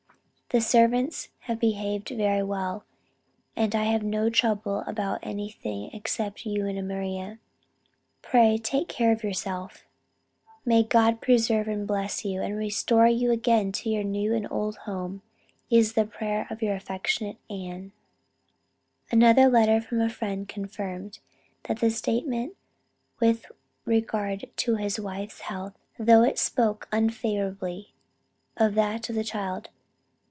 [0.53, 1.29] The servants
[1.61, 2.83] behave very well,
[3.55, 7.39] and I have no trouble about anything except you and Maria.
[8.21, 9.85] Pray take care of yourself....
[10.65, 14.75] May God preserve and bless you, and restore you again to your new and old
[14.79, 15.21] home
[15.69, 17.93] is the prayer of your affectionate Ann."
[19.09, 21.19] Another letter from a friend confirmed
[21.63, 22.57] the statement
[23.21, 23.45] with
[23.85, 27.93] regard to his wife's health, though it spoke unfavorably
[28.57, 29.69] of that of the child.